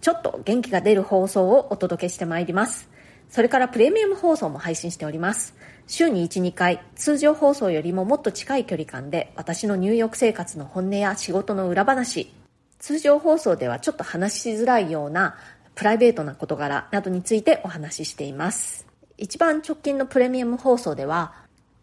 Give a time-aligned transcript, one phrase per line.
[0.00, 2.88] ちょっと元気が出る放送をお届けしてまいります。
[3.28, 5.54] それからプレミアム放送も配信しております。
[5.86, 12.32] 週に1、2回、通常放送よりももっと近い距離感で私のニューヨーク生活の本音や仕事の裏話、
[12.78, 15.36] 通常放送ではちょっと話しづらいような
[15.74, 18.86] プライベートな事柄などについてお話ししています。
[19.16, 21.34] 一番直近のプレミアム放送では、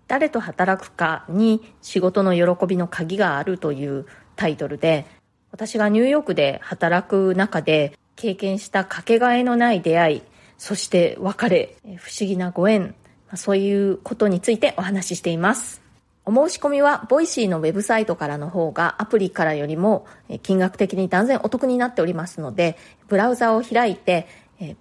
[0.07, 5.05] 誰と働くかに仕事の喜びの鍵があるというタイトルで、
[5.51, 10.21] 私がニューヨークで働く中で経験したかけがえのない出会い、
[10.57, 12.95] そして別れ、不思議なご縁、
[13.35, 15.81] そういうことについてお話ししています。
[16.25, 20.07] お申し込みは、 Voicyのウェブサイトからの方がアプリからよりも
[20.41, 24.27] 金額的に断然お得になっておりますので、ブラウザを開いて、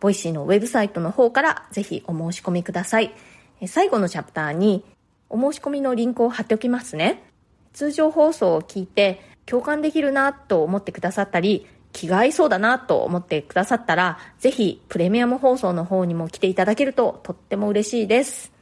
[0.01, 3.13] Voicyのウェブサイトの方からぜひお申し込みください。
[3.67, 4.85] 最後のチャプターに
[5.29, 7.23] お申し込みのリンクを貼っておきますね。
[7.73, 18.53] 通常放送を聞いて共感できるなと思ってくださったり、気が合いそうだなと思ってくださったら、ぜひプレミアム放送の方にも来ていただけるととっても嬉しいです。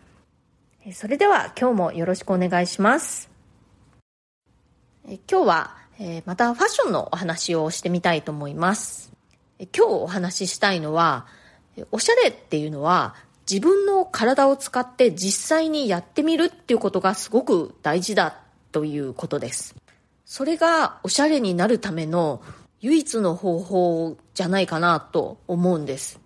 [0.93, 3.31] それでは今日もよろしくお願いします。
[5.07, 5.77] 今日は
[6.27, 9.11] またファッションのお話をしてみたいと思います。
[9.59, 11.27] 今日お話ししたいのは、
[11.91, 13.15] おしゃれっていうのは
[13.51, 18.37] 自分の体を使って実際にやってみるっていうことがすごく大事だ
[18.73, 19.75] ということです。
[20.27, 22.43] それがおしゃれになるための
[22.83, 26.21] 唯一の方法じゃないかなと思うんです。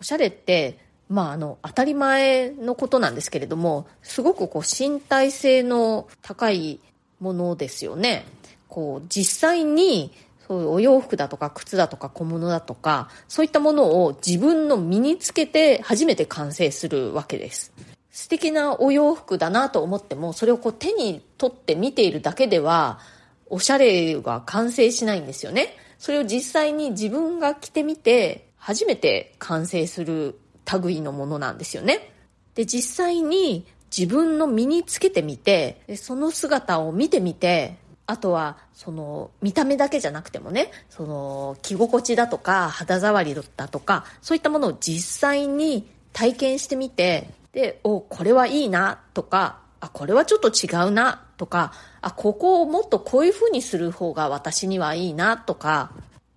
[0.00, 0.78] おしゃれって、
[1.08, 6.80] まあ、あの、当たり前のことなんですけれども、すごくこう、身体性の高い
[7.20, 8.24] ものですよね。
[8.68, 10.12] こう、実際に、
[10.48, 17.72] そういうお洋服だとか靴だとか小物だとか、そういったものを自分の身につけて初めて完成するわけです。
[18.10, 22.98] 素敵なお洋服だなと思っても、それをこう手に取って見ているだけでは、
[23.46, 25.76] おしゃれが完成しないんですよね。
[26.02, 30.36] それを実際に自分が着てみて、初めて完成する
[30.82, 32.12] 類のものなんですよね。
[32.56, 33.64] で、実際に
[33.96, 37.76] 自分の身につけてみて、その姿を見てみて、
[38.06, 51.72] あとは、その、見た目だけじゃなくてもね、その、着心地だとか、肌触りだとか、そういったものを実際に体験してみて、で、お、これはいいな、とか、あ、これはちょっと違うな、とか、
[52.02, 55.90] あ、ここをもっとこういう風にする方が私にはいいなとか、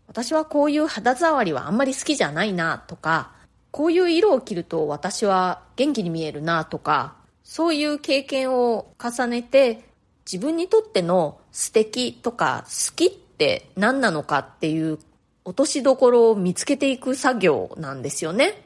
[0.07, 3.33] 私はこういう肌触りはあんまり好きじゃないなとか、
[3.69, 7.13] こういう色を着ると私は元気に見えるなとか、
[7.43, 9.83] そういう経験を重ねて
[10.25, 14.97] 自分にとっての素敵とか好きって何なのかっていう
[15.43, 18.64] 落としどころを見つけていく作業なんですよね。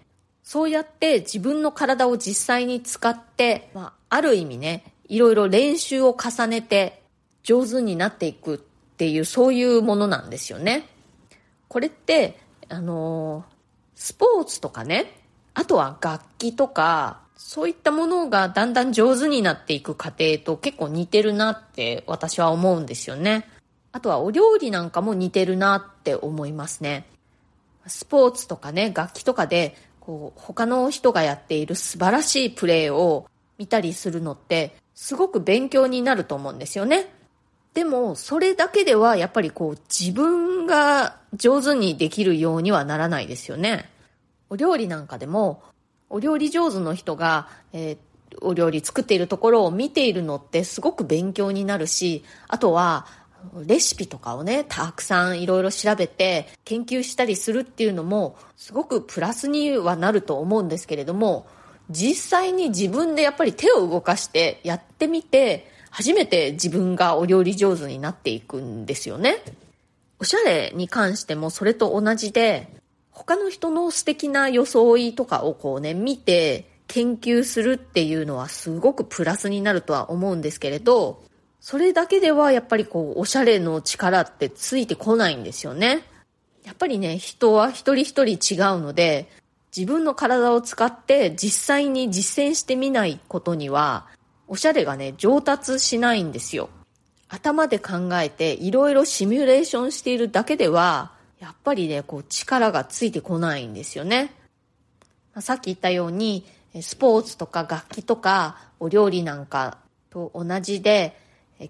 [0.52, 7.04] そうやって自分の体を実際に使って、まあ、ある意味ね、いろいろ練習を重ねて
[7.44, 10.88] 上手になっていくっていうそういうものなんですよね。
[11.68, 13.46] これって、あの
[13.94, 15.22] スポーツとかね、
[15.54, 23.48] あとは楽器とか、そういったものがだんだん上手になっていく過程と結構似てるなって私は思うんですよね。
[23.92, 27.06] あとはお料理なんかも似てるなって思いますね。
[27.86, 29.76] スポーツとかね、楽器とかで、
[30.10, 33.28] こう、他の人がやっている素晴らしいプレーを
[33.60, 37.14] 見たりするのって、すごく勉強になると思うんですよね。
[37.76, 43.88] でも、それだけではやっぱりこう自分が上手にできるようにはならないですよね。
[44.50, 45.62] お料理なんかでも、
[46.10, 53.06] お料理上手の人が、えー、お料理作っているところを見ているのってすごく勉強になるし、あとは、
[53.66, 61.48] レシピとかをね、たくさんいろいろ調べて研究したりするっていうのも、すごくプラスにはなると思うんですけれども、
[61.90, 69.42] 実際に自分でやっぱり手を動かしてやってみて、初めて自分がお料理上手になっていくんですよね。
[70.20, 72.68] おしゃれに関してもそれと同じで、
[73.12, 81.24] 他の人の素敵な装いとかをこうね、見て研究するっていうのはすごくプラスになるとは思うんですけれど、
[81.62, 86.04] それだけではやっぱりこう、おしゃれの力ってついてこないんですよね。
[86.64, 89.30] やっぱりね、人は一人一人違うので、
[89.76, 94.08] 自分の体を使って実際に実践してみないことには、
[94.48, 96.70] おしゃれがね、上達しないんですよ。
[97.28, 104.34] 頭で考えていろいろシミュレーションしているだけでは、やっぱりね、こう力がついてこないんですよね。
[105.40, 106.46] さっき言ったように、
[106.82, 109.78] スポーツとか楽器とかお料理なんか
[110.10, 111.16] と同じで、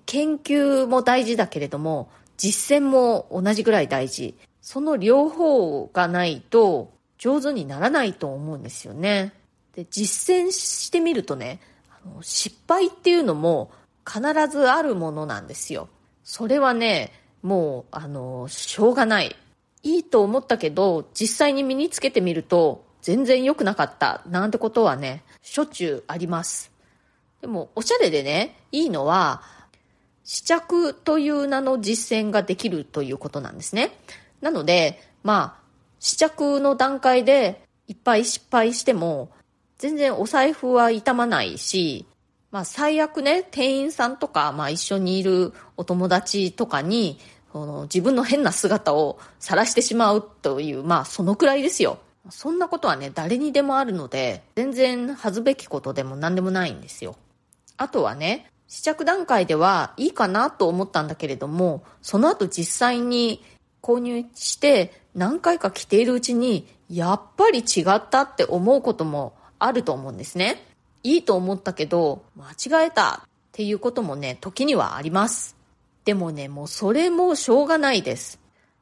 [0.05, 4.35] 研究も大事だけれども、実践も同じぐらい大事。
[4.61, 9.33] その両方がないと上手にならないと思うんですよね。
[9.75, 11.59] で、実践してみるとね、
[11.89, 13.71] あの失敗っていうのも
[14.07, 15.89] 必ずあるものなんですよ。
[16.23, 19.35] それはね、もう、あの、しょうがない。
[19.81, 26.71] いいと思ったけど、実際に身につけてみると、全然良くなかった、なんてことはね、しょっちゅうあります。
[27.41, 29.41] でも、おしゃれでね、いいのは、
[30.23, 33.91] 試着という名の実践ができるということなんですね。
[34.41, 35.63] なので、まあ、
[35.99, 39.31] 試着の段階でいっぱい失敗しても、
[39.77, 42.05] 全然お財布は痛まないし、
[42.51, 47.19] まあ最悪ね、店員さんとか、まあ一緒にいるお友達とかに、
[47.51, 51.99] その自分の変な姿を晒してしまうという、まあそのくらいですよ。
[52.29, 57.15] そんなことはね、誰にでもあるので、全然恥ずべきことでも何でもないんですよ。
[57.77, 63.43] あとはね、試着段階ではいいかなと思ったんだけれども、その後実際に
[63.81, 70.63] 購入して何回か着ているうちに、やっぱり違ったって思うこともあると思うんですね。
[71.03, 75.55] いいと思ったけど、間違えたっていうこともね、時にはあります。
[76.05, 78.39] でもね、もうそれもしょうがないです。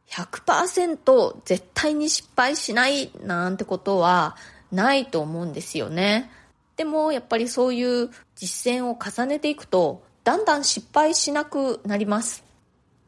[0.10, 4.36] 100%絶対に失敗しないなんてことは
[4.72, 6.32] ないと思うんですよね。
[6.78, 12.44] でもやっぱりそういう実践を重ねていくと、だんだん失敗しなくなります。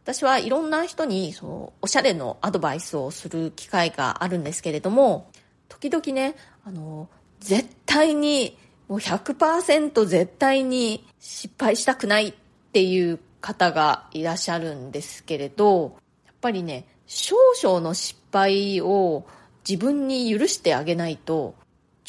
[0.04, 5.30] 私はいろんな人にそのおしゃれのアドバイスをする機会があるんですけれども、
[5.68, 6.36] 時々ね、
[6.66, 7.07] あの、
[7.39, 8.57] 絶対に
[8.88, 12.33] もう100%絶対に失敗したくないっ
[12.74, 15.95] ていう方がいらっしゃるんですけれど、
[16.25, 19.27] やっぱりね、少々の失敗を
[19.68, 21.54] 自分に許してあげないと、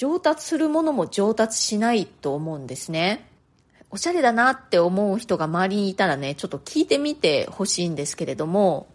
[0.00, 3.28] 上達するものも上達しないと思うんですね。
[3.90, 8.86] おしゃれだなって思う人が周りにいたらね、ちょっと聞いてみてほしいんですけれども、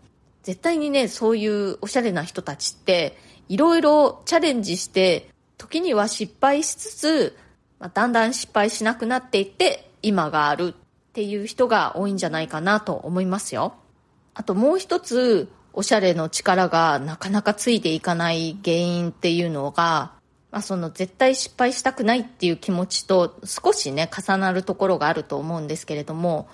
[0.41, 3.15] 絶対にね、そういうおしゃれな人たちって、
[3.49, 5.29] いろいろチャレンジして、
[5.59, 7.37] 時には失敗しつつ、
[7.77, 10.73] まあ、だんだん失敗しなくなっていって、今があるっ
[11.13, 13.75] ていう人が多いんじゃないかなと思いますよ。
[14.33, 20.14] あともう一つ、おしゃれの力がなかなかついていかない原因っていうのが、
[20.55, 26.47] まあ、その絶対失敗したくないっていう気持ちと少しね、重なるところがあると思うんですけれども、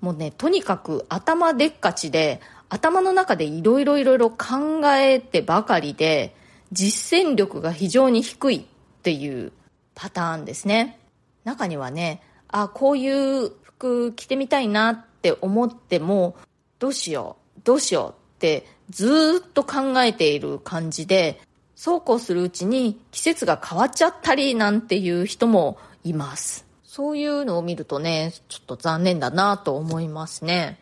[0.00, 2.40] もうね、とにかく頭でっかちで、
[2.70, 6.34] 頭の中でいろいろいろ考えてばかりで、
[6.72, 8.62] 実践力が非常に低いっ
[9.02, 9.52] ていう
[9.94, 10.98] パターンですね。
[11.44, 16.36] 中にはね、あ、こういう服着てみたいなって思っても、
[16.78, 21.38] どうしよう、どうしようってずっと考えている感じで、
[21.82, 26.64] そうこうするうちに季節が変わっちゃったりなんていう人もいます。
[26.84, 30.78] そういうのを見るとね、ちょっと残念だなと思いますね。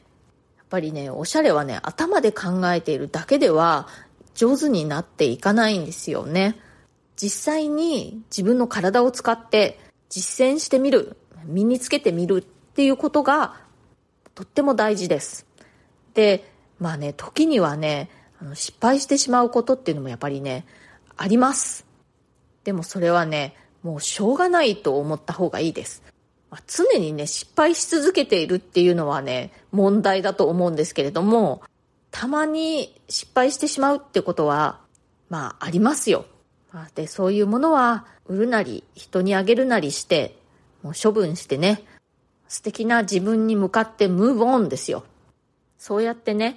[0.58, 3.88] やっぱりね、おしゃれはね、頭で考えているだけでは
[4.34, 6.60] 上手になっていかないんですよね。
[7.16, 9.80] 実際に自分の体を使って
[10.10, 13.56] 実践してみる、身につけてみるっていうことが
[14.34, 15.46] とっても大事です。
[16.12, 20.66] で、まあね、時にはね、あの失敗してしまうことっていうのもやっぱりね、
[21.20, 21.84] あります。
[22.64, 26.02] でもそれはね、もうしょうがないと思った方がいいです。
[26.50, 31.60] まあ、常にね、失敗し続けているっていうのはね、問題だと思うんですけれども、
[32.10, 34.80] たまに失敗してしまうってことは、
[35.28, 36.24] まあ、ありますよ。
[36.94, 40.38] で、そういうものは、売るなり、人にあげるなりして、
[40.82, 41.84] もう処分してね、
[42.48, 45.04] 素敵な自分に向かってムーブオンですよ。
[45.76, 46.56] そうやってね、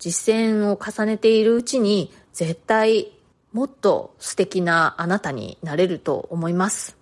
[0.00, 3.12] 実践を重ねているうちに、絶対
[3.52, 6.96] もっと素敵なあなたになれると思います。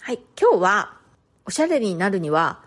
[0.00, 1.00] はい、今日は
[1.46, 2.60] おしゃれになるには、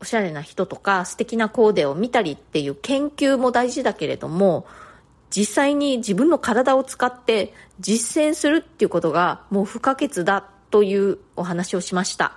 [0.00, 4.66] おしゃれな人とか素敵なコーデを見たりっていう研究も大事だけれども、
[5.30, 12.36] 実際に自分の体を使って実践するっていうことがもう不可欠だというお話をしました。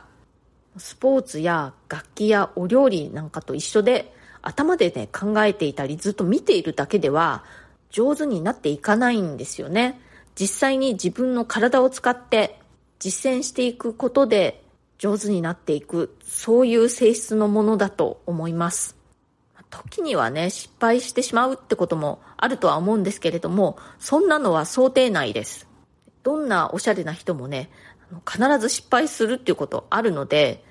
[0.77, 7.43] スポーツや楽器やお料理なんかと一緒で頭でね考えていたりずっと見ているだけでは
[7.93, 10.01] 上手になっていかないんですよね。
[10.35, 12.59] 実際に自分の体を使って
[12.97, 14.63] 実践していくことで
[14.97, 18.97] 上手になっていく、そういう性質のものだと思います。
[19.69, 25.67] 時にはね、失敗してしまうってこともあるとは思うんですけれども、そんなのは想定内です。
[26.23, 27.69] どんなおしゃれな人もね、
[28.29, 30.63] 必ず失敗するっていうことあるので、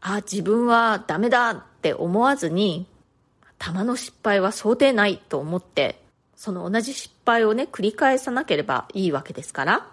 [0.00, 2.86] あ、自分はダメだって思わずに、
[3.58, 6.05] たまの失敗は想定内と思って
[6.36, 9.86] その同じ失敗をね、繰り返さなければいいわけですから、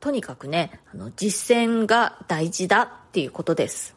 [0.00, 3.94] とにかくね、あの、実践が大事だっていうことです。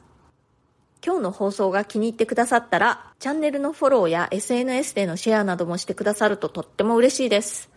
[1.05, 7.69] 今日の放送が気に入ってくださったら、チャンネルのフォローや SNS でのシェアなどもしてくださるととっても嬉しいです。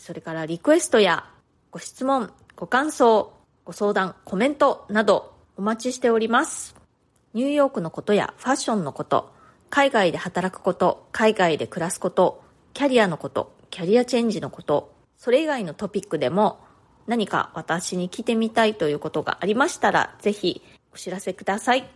[0.00, 1.24] それからリクエストや
[1.70, 3.32] ご質問、ご感想、
[3.64, 6.74] ご相談、コメントなどお待ちしております。
[7.32, 9.32] ニューヨークのことやファッションのこと、
[9.70, 12.43] 海外で働くこと、海外で暮らすこと、
[12.74, 16.58] キャリアのこと、キャリアチェンジのこと、それ以外のトピックでも
[17.06, 20.60] 何か私に聞いてみたいということがありましたら、ぜひ
[20.92, 21.88] お知らせください。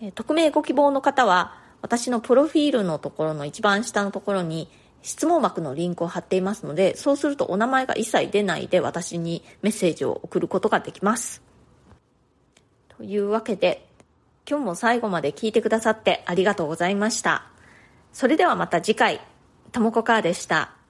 [0.00, 4.70] え匿名ご希望の方は、私のプロフィールのところの一番下のところに
[5.02, 11.42] 質問枠のリンクを貼っていますので、そうするとお名前が一切出ないで私にメッセージを送ることができます。
[12.96, 13.86] というわけで、
[14.48, 17.44] 今日も最後まで聞いてくださってありがとうございました。
[18.12, 19.20] それではまた次回、
[19.72, 20.81] ともこかーでした。